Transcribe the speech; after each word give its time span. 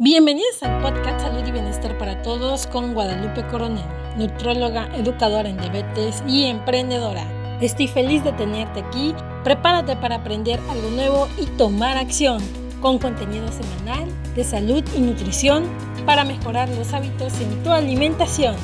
Bienvenidos 0.00 0.62
al 0.62 0.80
podcast 0.80 1.22
Salud 1.22 1.44
y 1.44 1.50
Bienestar 1.50 1.98
para 1.98 2.22
Todos 2.22 2.68
con 2.68 2.94
Guadalupe 2.94 3.44
Coronel, 3.48 3.84
nutróloga, 4.16 4.86
educadora 4.94 5.48
en 5.48 5.56
diabetes 5.56 6.22
y 6.24 6.44
emprendedora. 6.44 7.58
Estoy 7.60 7.88
feliz 7.88 8.22
de 8.22 8.30
tenerte 8.30 8.78
aquí. 8.78 9.12
Prepárate 9.42 9.96
para 9.96 10.14
aprender 10.14 10.60
algo 10.70 10.90
nuevo 10.90 11.28
y 11.36 11.46
tomar 11.56 11.96
acción 11.96 12.40
con 12.80 13.00
contenido 13.00 13.50
semanal 13.50 14.08
de 14.36 14.44
salud 14.44 14.84
y 14.96 15.00
nutrición 15.00 15.64
para 16.06 16.24
mejorar 16.24 16.68
los 16.68 16.94
hábitos 16.94 17.32
en 17.40 17.60
tu 17.64 17.70
alimentación. 17.70 18.54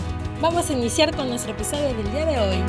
Vamos 0.40 0.70
a 0.70 0.72
iniciar 0.72 1.16
con 1.16 1.28
nuestro 1.28 1.50
episodio 1.50 1.96
del 1.96 2.12
día 2.12 2.26
de 2.26 2.38
hoy. 2.38 2.62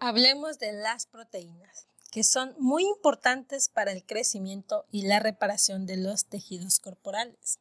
Hablemos 0.00 0.58
de 0.58 0.72
las 0.72 1.04
proteínas 1.04 1.88
que 2.10 2.24
son 2.24 2.54
muy 2.58 2.84
importantes 2.84 3.68
para 3.68 3.92
el 3.92 4.04
crecimiento 4.04 4.86
y 4.90 5.02
la 5.02 5.20
reparación 5.20 5.86
de 5.86 5.96
los 5.96 6.24
tejidos 6.24 6.78
corporales. 6.78 7.58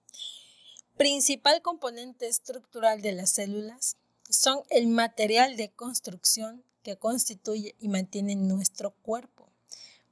Principal 0.96 1.62
componente 1.62 2.28
estructural 2.28 3.02
de 3.02 3.12
las 3.12 3.32
células 3.32 3.98
son 4.30 4.64
el 4.70 4.88
material 4.88 5.58
de 5.58 5.70
construcción 5.70 6.64
que 6.82 6.98
constituye 6.98 7.76
y 7.80 7.90
mantiene 7.90 8.36
nuestro 8.36 8.92
cuerpo. 8.92 9.50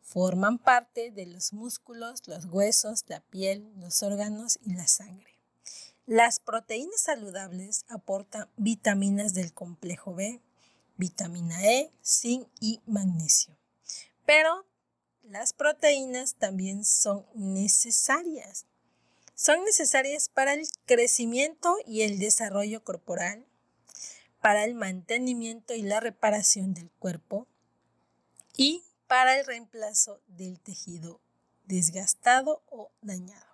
Forman 0.01 0.59
parte 0.59 1.11
de 1.11 1.25
los 1.25 1.53
músculos, 1.53 2.27
los 2.27 2.45
huesos, 2.45 3.05
la 3.07 3.21
piel, 3.21 3.71
los 3.77 4.03
órganos 4.03 4.59
y 4.61 4.73
la 4.73 4.87
sangre. 4.87 5.39
Las 6.05 6.39
proteínas 6.39 7.01
saludables 7.01 7.85
aportan 7.87 8.47
vitaminas 8.57 9.33
del 9.33 9.53
complejo 9.53 10.13
B, 10.13 10.39
vitamina 10.97 11.65
E, 11.65 11.91
zinc 12.03 12.47
y 12.59 12.81
magnesio. 12.85 13.57
Pero 14.25 14.65
las 15.23 15.53
proteínas 15.53 16.35
también 16.35 16.85
son 16.85 17.25
necesarias. 17.33 18.65
Son 19.33 19.63
necesarias 19.63 20.29
para 20.29 20.53
el 20.53 20.67
crecimiento 20.85 21.75
y 21.85 22.03
el 22.03 22.19
desarrollo 22.19 22.83
corporal, 22.83 23.45
para 24.41 24.63
el 24.63 24.75
mantenimiento 24.75 25.73
y 25.73 25.81
la 25.81 25.99
reparación 25.99 26.73
del 26.73 26.89
cuerpo 26.99 27.47
y 28.55 28.83
para 29.07 29.37
el 29.37 29.45
reemplazo 29.45 30.21
del 30.27 30.59
tejido 30.59 31.19
desgastado 31.65 32.61
o 32.69 32.91
dañado. 33.01 33.45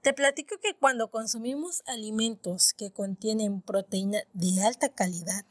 Te 0.00 0.12
platico 0.12 0.58
que 0.58 0.74
cuando 0.74 1.10
consumimos 1.10 1.82
alimentos 1.86 2.74
que 2.74 2.90
contienen 2.90 3.62
proteína 3.62 4.22
de 4.32 4.62
alta 4.62 4.90
calidad, 4.90 5.44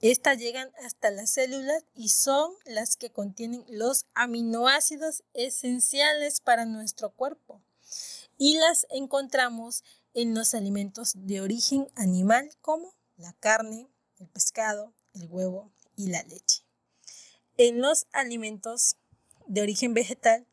estas 0.00 0.38
llegan 0.38 0.70
hasta 0.84 1.10
las 1.10 1.30
células 1.30 1.84
y 1.94 2.10
son 2.10 2.52
las 2.64 2.96
que 2.96 3.10
contienen 3.10 3.64
los 3.68 4.06
aminoácidos 4.14 5.24
esenciales 5.32 6.40
para 6.40 6.66
nuestro 6.66 7.10
cuerpo. 7.10 7.62
Y 8.36 8.58
las 8.58 8.86
encontramos 8.90 9.84
en 10.12 10.34
los 10.34 10.54
alimentos 10.54 11.12
de 11.14 11.40
origen 11.40 11.88
animal 11.94 12.50
como 12.60 12.94
la 13.16 13.32
carne, 13.34 13.88
el 14.18 14.28
pescado, 14.28 14.92
el 15.14 15.26
huevo 15.26 15.70
y 15.96 16.08
la 16.08 16.22
leche. 16.22 16.64
En 17.56 17.80
los 17.80 18.06
alimentos 18.12 18.96
de 19.46 19.62
origen 19.62 19.94
vegetal 19.94 20.46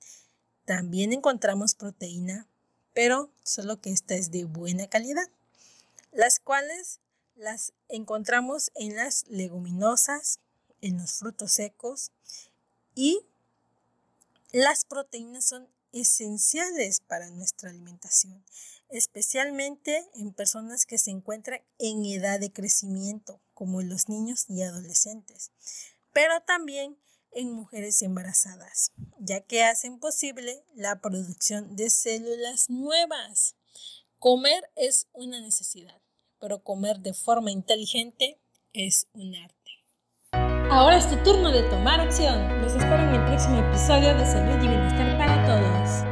también 0.66 1.14
encontramos 1.14 1.76
proteína, 1.76 2.48
pero 2.94 3.32
solo 3.44 3.82
que 3.82 3.92
esta 3.92 4.16
es 4.16 4.32
de 4.32 4.46
buena 4.46 4.88
calidad, 4.88 5.28
las 6.12 6.40
cuales 6.40 7.00
las 7.42 7.74
encontramos 7.90 8.72
en 8.76 8.96
las 8.96 9.28
leguminosas, 9.28 10.40
en 10.80 10.98
los 10.98 11.14
frutos 11.14 11.52
secos 11.52 12.12
y 12.94 13.20
las 14.52 14.86
proteínas 14.86 15.46
son 15.46 15.68
esenciales 15.92 17.02
para 17.02 17.32
nuestra 17.32 17.72
alimentación, 17.72 18.46
especialmente 18.90 20.08
en 20.14 20.34
personas 20.34 20.86
que 20.86 21.00
se 21.00 21.10
encuentran 21.10 21.62
en 21.80 22.06
edad 22.06 22.40
de 22.40 22.52
crecimiento, 22.52 23.42
como 23.56 23.82
en 23.82 23.90
los 23.90 24.08
niños 24.08 24.46
y 24.48 24.62
adolescentes, 24.62 25.52
pero 26.14 26.42
también 26.42 26.98
en 27.32 27.52
mujeres 27.54 28.02
embarazadas, 28.04 28.92
ya 29.18 29.42
que 29.42 29.64
hacen 29.64 30.00
posible 30.00 30.64
la 30.76 31.02
producción 31.02 31.76
de 31.76 31.90
células 31.90 32.70
nuevas. 32.70 33.56
Comer 34.20 34.70
es 34.76 35.08
una 35.14 35.42
necesidad 35.42 36.02
pero 36.42 36.64
comer 36.64 37.00
de 37.00 37.14
forma 37.14 37.52
inteligente 37.52 38.40
es 38.74 39.08
un 39.14 39.36
arte. 39.36 39.56
Ahora 40.70 40.98
es 40.98 41.10
tu 41.10 41.16
turno 41.24 41.52
de 41.52 41.64
tomar 41.70 42.00
acción. 42.00 42.62
Los 42.62 42.74
espero 42.74 43.04
en 43.04 43.16
el 43.16 43.26
próximo 43.26 43.60
episodio 43.60 44.18
de 44.18 44.26
Salud 44.26 44.64
y 44.64 44.68
Bienestar 44.68 45.18
para 45.18 45.46
Todos. 45.46 46.11